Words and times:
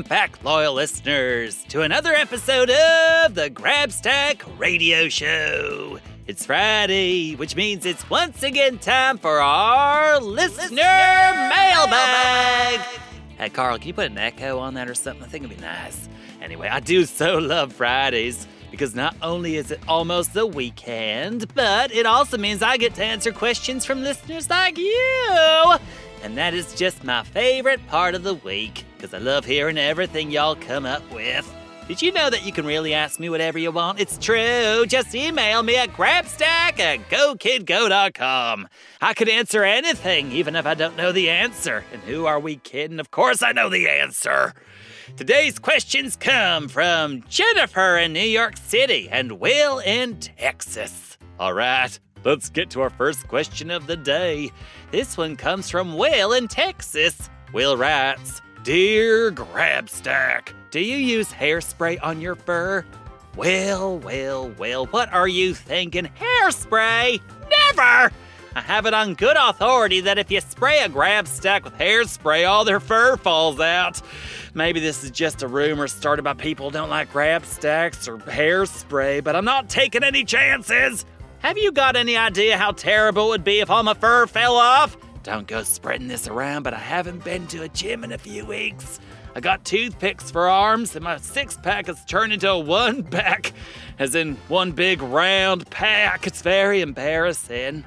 Welcome 0.00 0.08
back, 0.08 0.42
loyal 0.42 0.72
listeners, 0.72 1.62
to 1.64 1.82
another 1.82 2.14
episode 2.14 2.70
of 2.70 3.34
the 3.34 3.50
Grabstack 3.50 4.40
Radio 4.58 5.10
Show. 5.10 5.98
It's 6.26 6.46
Friday, 6.46 7.34
which 7.34 7.54
means 7.54 7.84
it's 7.84 8.08
once 8.08 8.42
again 8.42 8.78
time 8.78 9.18
for 9.18 9.42
our 9.42 10.18
listener, 10.18 10.62
listener 10.62 11.50
mailbag. 11.50 12.80
Hey, 13.36 13.50
Carl, 13.52 13.76
can 13.76 13.88
you 13.88 13.92
put 13.92 14.06
an 14.06 14.16
echo 14.16 14.58
on 14.58 14.72
that 14.72 14.88
or 14.88 14.94
something? 14.94 15.22
I 15.22 15.26
think 15.26 15.44
it'd 15.44 15.58
be 15.58 15.62
nice. 15.62 16.08
Anyway, 16.40 16.68
I 16.68 16.80
do 16.80 17.04
so 17.04 17.36
love 17.38 17.74
Fridays 17.74 18.46
because 18.70 18.94
not 18.94 19.14
only 19.20 19.56
is 19.56 19.70
it 19.70 19.80
almost 19.86 20.32
the 20.32 20.46
weekend, 20.46 21.52
but 21.52 21.92
it 21.92 22.06
also 22.06 22.38
means 22.38 22.62
I 22.62 22.78
get 22.78 22.94
to 22.94 23.04
answer 23.04 23.32
questions 23.32 23.84
from 23.84 24.02
listeners 24.02 24.48
like 24.48 24.78
you. 24.78 25.76
And 26.22 26.38
that 26.38 26.54
is 26.54 26.72
just 26.72 27.04
my 27.04 27.22
favorite 27.22 27.86
part 27.86 28.14
of 28.14 28.22
the 28.22 28.34
week 28.34 28.84
because 29.00 29.14
I 29.14 29.18
love 29.18 29.46
hearing 29.46 29.78
everything 29.78 30.30
y'all 30.30 30.54
come 30.54 30.84
up 30.84 31.02
with. 31.10 31.50
Did 31.88 32.02
you 32.02 32.12
know 32.12 32.28
that 32.28 32.44
you 32.44 32.52
can 32.52 32.66
really 32.66 32.92
ask 32.92 33.18
me 33.18 33.30
whatever 33.30 33.58
you 33.58 33.72
want? 33.72 33.98
It's 33.98 34.18
true. 34.18 34.84
Just 34.86 35.14
email 35.14 35.62
me 35.62 35.76
at 35.76 35.92
grabstack 35.94 36.78
at 36.78 37.08
gokidgo.com. 37.08 38.68
I 39.00 39.14
could 39.14 39.28
answer 39.28 39.64
anything, 39.64 40.30
even 40.32 40.54
if 40.54 40.66
I 40.66 40.74
don't 40.74 40.96
know 40.96 41.12
the 41.12 41.30
answer. 41.30 41.82
And 41.92 42.02
who 42.02 42.26
are 42.26 42.38
we 42.38 42.56
kidding? 42.56 43.00
Of 43.00 43.10
course 43.10 43.42
I 43.42 43.52
know 43.52 43.70
the 43.70 43.88
answer. 43.88 44.54
Today's 45.16 45.58
questions 45.58 46.14
come 46.14 46.68
from 46.68 47.24
Jennifer 47.28 47.96
in 47.96 48.12
New 48.12 48.20
York 48.20 48.56
City 48.58 49.08
and 49.10 49.40
Will 49.40 49.78
in 49.80 50.18
Texas. 50.18 51.16
All 51.40 51.54
right, 51.54 51.98
let's 52.24 52.50
get 52.50 52.70
to 52.70 52.82
our 52.82 52.90
first 52.90 53.26
question 53.26 53.70
of 53.70 53.86
the 53.86 53.96
day. 53.96 54.52
This 54.90 55.16
one 55.16 55.36
comes 55.36 55.70
from 55.70 55.96
Will 55.96 56.34
in 56.34 56.46
Texas. 56.46 57.30
Will 57.52 57.76
writes, 57.76 58.40
Dear 58.62 59.32
Grabstack, 59.32 60.50
do 60.70 60.80
you 60.80 60.96
use 60.98 61.32
hairspray 61.32 61.98
on 62.02 62.20
your 62.20 62.34
fur? 62.34 62.84
Well, 63.34 63.98
well, 64.00 64.50
well, 64.58 64.84
what 64.86 65.10
are 65.14 65.26
you 65.26 65.54
thinking? 65.54 66.10
Hairspray? 66.20 67.22
Never! 67.48 68.12
I 68.54 68.60
have 68.60 68.84
it 68.84 68.92
on 68.92 69.14
good 69.14 69.38
authority 69.40 70.02
that 70.02 70.18
if 70.18 70.30
you 70.30 70.42
spray 70.42 70.80
a 70.80 70.90
Grabstack 70.90 71.64
with 71.64 71.72
hairspray, 71.78 72.46
all 72.46 72.66
their 72.66 72.80
fur 72.80 73.16
falls 73.16 73.60
out. 73.60 74.02
Maybe 74.52 74.78
this 74.78 75.04
is 75.04 75.10
just 75.10 75.42
a 75.42 75.48
rumor 75.48 75.88
started 75.88 76.22
by 76.22 76.34
people 76.34 76.66
who 76.66 76.72
don't 76.72 76.90
like 76.90 77.10
Grabstacks 77.14 78.08
or 78.08 78.18
hairspray, 78.18 79.24
but 79.24 79.36
I'm 79.36 79.46
not 79.46 79.70
taking 79.70 80.04
any 80.04 80.22
chances. 80.22 81.06
Have 81.38 81.56
you 81.56 81.72
got 81.72 81.96
any 81.96 82.18
idea 82.18 82.58
how 82.58 82.72
terrible 82.72 83.28
it 83.28 83.30
would 83.30 83.44
be 83.44 83.60
if 83.60 83.70
all 83.70 83.82
my 83.82 83.94
fur 83.94 84.26
fell 84.26 84.56
off? 84.56 84.98
Don't 85.22 85.46
go 85.46 85.62
spreading 85.62 86.08
this 86.08 86.28
around, 86.28 86.62
but 86.62 86.72
I 86.72 86.78
haven't 86.78 87.24
been 87.24 87.46
to 87.48 87.62
a 87.62 87.68
gym 87.68 88.04
in 88.04 88.12
a 88.12 88.18
few 88.18 88.46
weeks. 88.46 89.00
I 89.34 89.40
got 89.40 89.64
toothpicks 89.64 90.30
for 90.30 90.48
arms, 90.48 90.96
and 90.96 91.04
my 91.04 91.18
six 91.18 91.56
pack 91.56 91.86
has 91.86 92.04
turned 92.06 92.32
into 92.32 92.50
a 92.50 92.58
one 92.58 93.02
pack, 93.04 93.52
as 93.98 94.14
in 94.14 94.36
one 94.48 94.72
big 94.72 95.02
round 95.02 95.70
pack. 95.70 96.26
It's 96.26 96.42
very 96.42 96.80
embarrassing. 96.80 97.84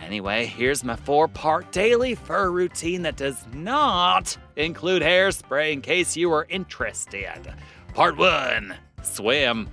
Anyway, 0.00 0.46
here's 0.46 0.82
my 0.82 0.96
four 0.96 1.28
part 1.28 1.70
daily 1.70 2.14
fur 2.14 2.50
routine 2.50 3.02
that 3.02 3.16
does 3.16 3.44
not 3.52 4.36
include 4.56 5.02
hairspray 5.02 5.72
in 5.72 5.82
case 5.82 6.16
you 6.16 6.32
are 6.32 6.46
interested. 6.48 7.54
Part 7.92 8.16
one 8.16 8.74
swim. 9.02 9.68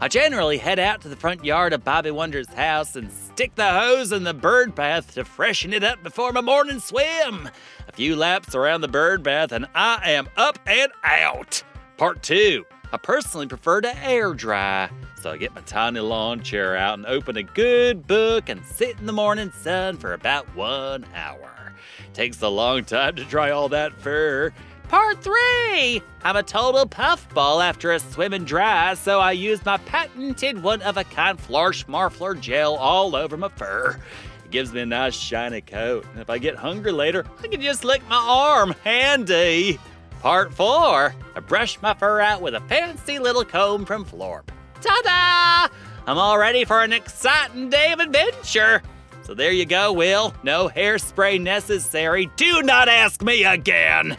I 0.00 0.06
generally 0.06 0.58
head 0.58 0.78
out 0.78 1.00
to 1.00 1.08
the 1.08 1.16
front 1.16 1.44
yard 1.44 1.72
of 1.72 1.82
Bobby 1.82 2.12
Wonder's 2.12 2.48
house 2.50 2.94
and 2.94 3.10
stick 3.10 3.56
the 3.56 3.68
hose 3.68 4.12
in 4.12 4.22
the 4.22 4.32
bird 4.32 4.76
bath 4.76 5.14
to 5.14 5.24
freshen 5.24 5.72
it 5.72 5.82
up 5.82 6.04
before 6.04 6.30
my 6.30 6.40
morning 6.40 6.78
swim. 6.78 7.50
A 7.88 7.92
few 7.92 8.14
laps 8.14 8.54
around 8.54 8.82
the 8.82 8.88
bird 8.88 9.24
bath 9.24 9.50
and 9.50 9.66
I 9.74 10.12
am 10.12 10.28
up 10.36 10.60
and 10.68 10.92
out. 11.02 11.64
Part 11.96 12.22
two. 12.22 12.64
I 12.92 12.96
personally 12.96 13.48
prefer 13.48 13.80
to 13.80 14.04
air 14.04 14.34
dry, 14.34 14.88
so 15.20 15.32
I 15.32 15.36
get 15.36 15.54
my 15.54 15.60
tiny 15.62 15.98
lawn 16.00 16.42
chair 16.42 16.76
out 16.76 16.94
and 16.94 17.04
open 17.04 17.36
a 17.36 17.42
good 17.42 18.06
book 18.06 18.48
and 18.48 18.64
sit 18.64 18.98
in 19.00 19.06
the 19.06 19.12
morning 19.12 19.50
sun 19.50 19.96
for 19.96 20.14
about 20.14 20.46
one 20.54 21.04
hour. 21.12 21.74
Takes 22.14 22.40
a 22.40 22.48
long 22.48 22.84
time 22.84 23.16
to 23.16 23.24
dry 23.24 23.50
all 23.50 23.68
that 23.70 24.00
fur, 24.00 24.52
Part 24.88 25.22
3! 25.22 26.02
I'm 26.24 26.36
a 26.36 26.42
total 26.42 26.86
puffball 26.86 27.60
after 27.60 27.92
a 27.92 28.00
swim 28.00 28.32
and 28.32 28.46
dry, 28.46 28.94
so 28.94 29.20
I 29.20 29.32
use 29.32 29.62
my 29.62 29.76
patented 29.76 30.62
one 30.62 30.80
of 30.80 30.96
a 30.96 31.04
kind 31.04 31.38
Marfler 31.38 32.40
gel 32.40 32.74
all 32.74 33.14
over 33.14 33.36
my 33.36 33.50
fur. 33.50 34.00
It 34.46 34.50
gives 34.50 34.72
me 34.72 34.80
a 34.80 34.86
nice 34.86 35.14
shiny 35.14 35.60
coat, 35.60 36.06
and 36.10 36.22
if 36.22 36.30
I 36.30 36.38
get 36.38 36.56
hungry 36.56 36.92
later, 36.92 37.26
I 37.44 37.48
can 37.48 37.60
just 37.60 37.84
lick 37.84 38.00
my 38.08 38.16
arm. 38.16 38.74
Handy! 38.82 39.78
Part 40.20 40.54
4 40.54 41.14
I 41.36 41.40
brush 41.40 41.80
my 41.82 41.92
fur 41.92 42.22
out 42.22 42.40
with 42.40 42.54
a 42.54 42.60
fancy 42.60 43.18
little 43.18 43.44
comb 43.44 43.84
from 43.84 44.06
Florp. 44.06 44.48
Ta 44.80 45.00
da! 45.04 45.74
I'm 46.10 46.16
all 46.16 46.38
ready 46.38 46.64
for 46.64 46.82
an 46.82 46.94
exciting 46.94 47.68
day 47.68 47.92
of 47.92 48.00
adventure. 48.00 48.80
So 49.22 49.34
there 49.34 49.52
you 49.52 49.66
go, 49.66 49.92
Will. 49.92 50.32
No 50.42 50.70
hairspray 50.70 51.38
necessary. 51.42 52.30
Do 52.36 52.62
not 52.62 52.88
ask 52.88 53.22
me 53.22 53.44
again. 53.44 54.16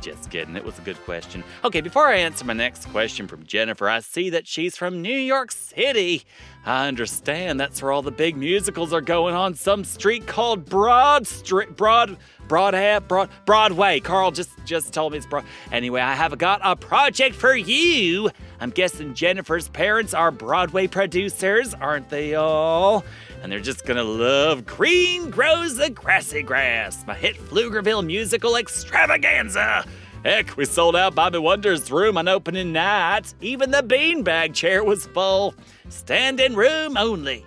Just 0.00 0.30
kidding, 0.30 0.56
it 0.56 0.64
was 0.64 0.78
a 0.78 0.82
good 0.82 1.02
question. 1.04 1.42
Okay, 1.64 1.80
before 1.80 2.06
I 2.06 2.16
answer 2.16 2.44
my 2.44 2.52
next 2.52 2.86
question 2.86 3.26
from 3.26 3.44
Jennifer, 3.44 3.88
I 3.88 4.00
see 4.00 4.30
that 4.30 4.46
she's 4.46 4.76
from 4.76 5.02
New 5.02 5.16
York 5.16 5.50
City. 5.50 6.24
I 6.64 6.86
understand 6.88 7.58
that's 7.58 7.80
where 7.80 7.92
all 7.92 8.02
the 8.02 8.10
big 8.10 8.36
musicals 8.36 8.92
are 8.92 9.00
going 9.00 9.34
on 9.34 9.54
some 9.54 9.84
street 9.84 10.26
called 10.26 10.64
Broad 10.64 11.26
Street, 11.26 11.76
Broad, 11.76 12.16
Broad, 12.48 12.74
Broad, 13.08 13.30
Broadway. 13.46 14.00
Carl 14.00 14.32
just 14.32 14.50
just 14.64 14.92
told 14.92 15.12
me 15.12 15.18
it's 15.18 15.26
Broad. 15.26 15.44
Anyway, 15.72 16.00
I 16.00 16.14
have 16.14 16.36
got 16.38 16.60
a 16.62 16.76
project 16.76 17.34
for 17.34 17.56
you. 17.56 18.30
I'm 18.60 18.70
guessing 18.70 19.14
Jennifer's 19.14 19.68
parents 19.68 20.14
are 20.14 20.30
Broadway 20.30 20.86
producers, 20.86 21.74
aren't 21.74 22.08
they 22.08 22.34
all? 22.34 23.04
and 23.42 23.52
they're 23.52 23.60
just 23.60 23.84
gonna 23.86 24.02
love 24.02 24.66
Green 24.66 25.30
Grows 25.30 25.76
the 25.76 25.88
Grassy 25.90 26.42
Grass, 26.42 27.06
my 27.06 27.14
hit 27.14 27.36
Pflugerville 27.36 28.04
musical 28.04 28.56
extravaganza. 28.56 29.84
Heck, 30.24 30.56
we 30.56 30.64
sold 30.64 30.96
out 30.96 31.14
Bobby 31.14 31.38
Wonder's 31.38 31.90
room 31.92 32.16
on 32.18 32.26
opening 32.26 32.72
night. 32.72 33.32
Even 33.40 33.70
the 33.70 33.82
beanbag 33.82 34.54
chair 34.54 34.82
was 34.82 35.06
full. 35.06 35.54
Standing 35.90 36.56
room 36.56 36.96
only. 36.96 37.44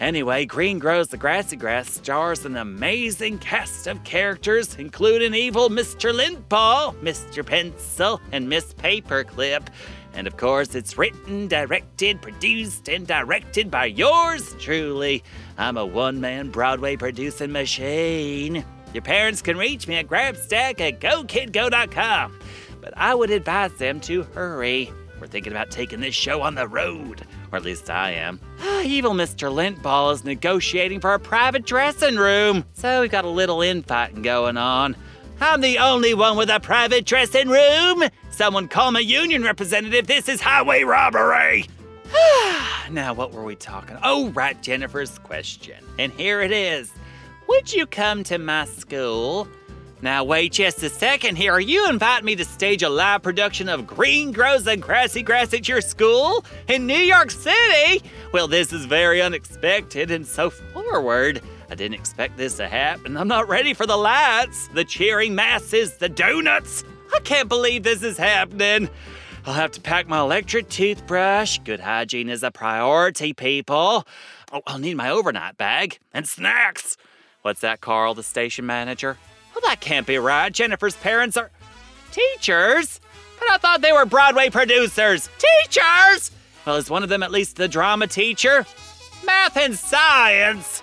Anyway, 0.00 0.44
Green 0.44 0.78
Grows 0.78 1.08
the 1.08 1.16
Grassy 1.16 1.56
Grass 1.56 1.90
stars 1.90 2.44
an 2.44 2.56
amazing 2.56 3.38
cast 3.38 3.86
of 3.86 4.04
characters, 4.04 4.76
including 4.76 5.34
evil 5.34 5.70
Mr. 5.70 6.12
Lintball, 6.12 6.94
Mr. 7.00 7.44
Pencil, 7.44 8.20
and 8.30 8.48
Miss 8.48 8.74
Paperclip. 8.74 9.68
And 10.14 10.26
of 10.26 10.36
course, 10.36 10.74
it's 10.74 10.98
written, 10.98 11.48
directed, 11.48 12.20
produced, 12.22 12.88
and 12.88 13.06
directed 13.06 13.70
by 13.70 13.86
yours 13.86 14.54
truly. 14.58 15.22
I'm 15.56 15.76
a 15.76 15.86
one 15.86 16.20
man 16.20 16.50
Broadway 16.50 16.96
producing 16.96 17.52
machine. 17.52 18.64
Your 18.94 19.02
parents 19.02 19.42
can 19.42 19.56
reach 19.58 19.86
me 19.86 19.96
at 19.96 20.08
grabstack 20.08 20.80
at 20.80 21.00
gokidgo.com, 21.00 22.38
but 22.80 22.94
I 22.96 23.14
would 23.14 23.30
advise 23.30 23.74
them 23.74 24.00
to 24.00 24.22
hurry. 24.22 24.90
We're 25.20 25.26
thinking 25.26 25.52
about 25.52 25.70
taking 25.70 26.00
this 26.00 26.14
show 26.14 26.42
on 26.42 26.54
the 26.54 26.68
road, 26.68 27.22
or 27.50 27.56
at 27.56 27.64
least 27.64 27.90
I 27.90 28.12
am. 28.12 28.40
Ah, 28.60 28.82
evil 28.82 29.12
Mr. 29.12 29.52
Lintball 29.52 30.14
is 30.14 30.24
negotiating 30.24 31.00
for 31.00 31.12
a 31.12 31.18
private 31.18 31.66
dressing 31.66 32.16
room, 32.16 32.64
so 32.72 33.00
we've 33.00 33.10
got 33.10 33.24
a 33.24 33.28
little 33.28 33.60
infighting 33.60 34.22
going 34.22 34.56
on. 34.56 34.96
I'm 35.40 35.60
the 35.60 35.78
only 35.78 36.14
one 36.14 36.36
with 36.36 36.50
a 36.50 36.60
private 36.60 37.04
dressing 37.04 37.48
room. 37.48 38.04
Someone 38.38 38.68
call 38.68 38.92
my 38.92 39.00
union 39.00 39.42
representative. 39.42 40.06
This 40.06 40.28
is 40.28 40.40
highway 40.40 40.84
robbery. 40.84 41.66
now, 42.88 43.12
what 43.12 43.32
were 43.32 43.42
we 43.42 43.56
talking? 43.56 43.98
Oh, 44.04 44.28
right, 44.28 44.62
Jennifer's 44.62 45.18
question. 45.18 45.84
And 45.98 46.12
here 46.12 46.40
it 46.40 46.52
is 46.52 46.92
Would 47.48 47.74
you 47.74 47.84
come 47.84 48.22
to 48.22 48.38
my 48.38 48.66
school? 48.66 49.48
Now, 50.02 50.22
wait 50.22 50.52
just 50.52 50.80
a 50.84 50.88
second 50.88 51.34
here. 51.34 51.52
Are 51.52 51.60
you 51.60 51.88
inviting 51.88 52.26
me 52.26 52.36
to 52.36 52.44
stage 52.44 52.84
a 52.84 52.88
live 52.88 53.22
production 53.22 53.68
of 53.68 53.88
Green 53.88 54.30
Grows 54.30 54.62
the 54.62 54.76
Grassy 54.76 55.24
Grass 55.24 55.52
at 55.52 55.66
your 55.66 55.80
school 55.80 56.44
in 56.68 56.86
New 56.86 56.94
York 56.94 57.32
City? 57.32 58.04
Well, 58.32 58.46
this 58.46 58.72
is 58.72 58.84
very 58.84 59.20
unexpected 59.20 60.12
and 60.12 60.24
so 60.24 60.50
forward. 60.50 61.42
I 61.70 61.74
didn't 61.74 61.98
expect 61.98 62.36
this 62.36 62.56
to 62.58 62.68
happen. 62.68 63.16
I'm 63.16 63.26
not 63.26 63.48
ready 63.48 63.74
for 63.74 63.84
the 63.84 63.96
lights, 63.96 64.68
the 64.74 64.84
cheering 64.84 65.34
masses, 65.34 65.96
the 65.96 66.08
donuts. 66.08 66.84
I 67.14 67.20
can't 67.20 67.48
believe 67.48 67.82
this 67.82 68.02
is 68.02 68.18
happening. 68.18 68.88
I'll 69.46 69.54
have 69.54 69.70
to 69.72 69.80
pack 69.80 70.08
my 70.08 70.20
electric 70.20 70.68
toothbrush. 70.68 71.58
Good 71.64 71.80
hygiene 71.80 72.28
is 72.28 72.42
a 72.42 72.50
priority, 72.50 73.32
people. 73.32 74.06
Oh, 74.52 74.62
I'll 74.66 74.78
need 74.78 74.96
my 74.96 75.10
overnight 75.10 75.56
bag 75.56 75.98
and 76.12 76.28
snacks. 76.28 76.96
What's 77.42 77.60
that, 77.60 77.80
Carl, 77.80 78.14
the 78.14 78.22
station 78.22 78.66
manager? 78.66 79.16
Well, 79.54 79.62
that 79.64 79.80
can't 79.80 80.06
be 80.06 80.18
right. 80.18 80.52
Jennifer's 80.52 80.96
parents 80.96 81.36
are 81.36 81.50
teachers. 82.12 83.00
But 83.38 83.50
I 83.50 83.56
thought 83.58 83.80
they 83.80 83.92
were 83.92 84.04
Broadway 84.04 84.50
producers. 84.50 85.28
Teachers! 85.38 86.30
Well, 86.66 86.76
is 86.76 86.90
one 86.90 87.02
of 87.02 87.08
them 87.08 87.22
at 87.22 87.30
least 87.30 87.56
the 87.56 87.68
drama 87.68 88.06
teacher? 88.06 88.66
Math 89.24 89.56
and 89.56 89.74
science. 89.74 90.82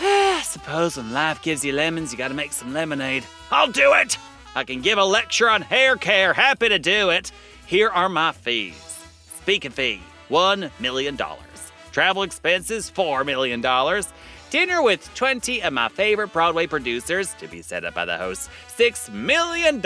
I 0.00 0.40
suppose 0.44 0.96
when 0.96 1.12
life 1.12 1.42
gives 1.42 1.64
you 1.64 1.72
lemons, 1.72 2.10
you 2.10 2.18
gotta 2.18 2.34
make 2.34 2.52
some 2.52 2.72
lemonade. 2.72 3.24
I'll 3.50 3.70
do 3.70 3.92
it! 3.94 4.18
I 4.54 4.64
can 4.64 4.80
give 4.80 4.98
a 4.98 5.04
lecture 5.04 5.48
on 5.48 5.62
hair 5.62 5.96
care. 5.96 6.32
Happy 6.32 6.68
to 6.68 6.78
do 6.78 7.10
it. 7.10 7.30
Here 7.66 7.88
are 7.88 8.08
my 8.08 8.32
fees. 8.32 9.04
Speaking 9.40 9.70
fee, 9.70 10.02
$1 10.28 10.70
million. 10.80 11.18
Travel 11.92 12.22
expenses, 12.22 12.90
$4 12.90 13.24
million. 13.24 13.62
Dinner 14.50 14.82
with 14.82 15.08
20 15.14 15.62
of 15.62 15.72
my 15.72 15.88
favorite 15.88 16.32
Broadway 16.32 16.66
producers, 16.66 17.34
to 17.34 17.46
be 17.46 17.62
set 17.62 17.84
up 17.84 17.94
by 17.94 18.04
the 18.04 18.16
host, 18.16 18.50
$6 18.76 19.12
million. 19.12 19.80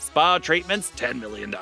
Spa 0.00 0.38
treatments, 0.38 0.90
$10 0.96 1.20
million. 1.20 1.54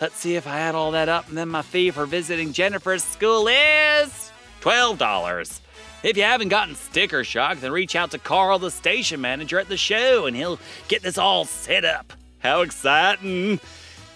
Let's 0.00 0.16
see 0.16 0.36
if 0.36 0.46
I 0.46 0.60
add 0.60 0.74
all 0.74 0.92
that 0.92 1.10
up, 1.10 1.28
and 1.28 1.36
then 1.36 1.50
my 1.50 1.60
fee 1.60 1.90
for 1.90 2.06
visiting 2.06 2.54
Jennifer's 2.54 3.04
school 3.04 3.46
is 3.48 4.32
$12. 4.62 5.60
If 6.02 6.16
you 6.16 6.22
haven't 6.22 6.48
gotten 6.48 6.76
sticker 6.76 7.24
shock, 7.24 7.58
then 7.58 7.72
reach 7.72 7.94
out 7.94 8.12
to 8.12 8.18
Carl, 8.18 8.58
the 8.58 8.70
station 8.70 9.20
manager 9.20 9.58
at 9.58 9.68
the 9.68 9.76
show, 9.76 10.24
and 10.24 10.34
he'll 10.34 10.58
get 10.88 11.02
this 11.02 11.18
all 11.18 11.44
set 11.44 11.84
up. 11.84 12.14
How 12.38 12.62
exciting! 12.62 13.60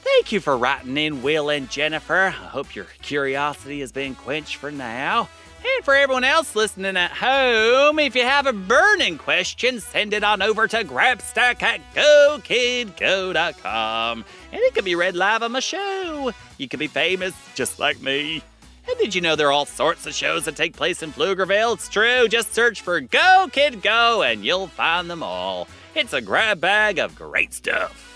Thank 0.02 0.32
you 0.32 0.40
for 0.40 0.56
writing 0.56 0.96
in, 0.96 1.22
Will 1.22 1.50
and 1.50 1.70
Jennifer. 1.70 2.26
I 2.26 2.30
hope 2.30 2.74
your 2.74 2.86
curiosity 3.02 3.80
has 3.80 3.92
been 3.92 4.14
quenched 4.14 4.56
for 4.56 4.70
now. 4.70 5.28
And 5.58 5.84
for 5.84 5.94
everyone 5.94 6.24
else 6.24 6.54
listening 6.54 6.96
at 6.98 7.10
home, 7.10 7.98
if 7.98 8.14
you 8.14 8.22
have 8.22 8.46
a 8.46 8.52
burning 8.52 9.16
question, 9.16 9.80
send 9.80 10.12
it 10.12 10.22
on 10.22 10.42
over 10.42 10.68
to 10.68 10.84
grabstack 10.84 11.62
at 11.62 11.80
gokidgo.com. 11.94 14.24
And 14.52 14.60
it 14.60 14.74
can 14.74 14.84
be 14.84 14.94
read 14.94 15.16
live 15.16 15.42
on 15.42 15.52
my 15.52 15.60
show. 15.60 16.32
You 16.58 16.68
can 16.68 16.78
be 16.78 16.86
famous 16.86 17.32
just 17.54 17.78
like 17.78 18.02
me. 18.02 18.42
And 18.86 18.98
did 18.98 19.14
you 19.14 19.20
know 19.20 19.34
there 19.34 19.48
are 19.48 19.52
all 19.52 19.66
sorts 19.66 20.06
of 20.06 20.14
shows 20.14 20.44
that 20.44 20.56
take 20.56 20.76
place 20.76 21.02
in 21.02 21.12
Pflugerville? 21.12 21.74
It's 21.74 21.88
true. 21.88 22.28
Just 22.28 22.54
search 22.54 22.82
for 22.82 23.00
Go 23.00 23.48
Kid 23.50 23.82
Go 23.82 24.22
and 24.22 24.44
you'll 24.44 24.66
find 24.66 25.08
them 25.08 25.22
all. 25.22 25.68
It's 25.94 26.12
a 26.12 26.20
grab 26.20 26.60
bag 26.60 26.98
of 26.98 27.14
great 27.14 27.54
stuff. 27.54 28.10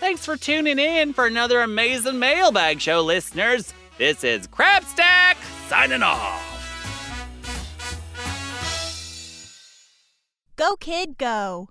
Thanks 0.00 0.24
for 0.24 0.36
tuning 0.36 0.78
in 0.78 1.12
for 1.12 1.26
another 1.26 1.60
amazing 1.60 2.18
mailbag 2.18 2.80
show, 2.80 3.02
listeners. 3.02 3.72
This 3.98 4.24
is 4.24 4.48
Grabstack 4.48 5.36
signing 5.68 6.02
off. 6.02 6.48
Go, 10.56 10.76
kid, 10.76 11.16
go. 11.18 11.70